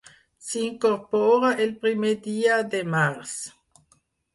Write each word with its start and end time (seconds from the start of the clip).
S'hi 0.47 0.63
incorpora 0.67 1.53
el 1.67 1.75
primer 1.85 2.17
dia 2.31 2.61
de 2.75 2.85
març. 2.99 3.41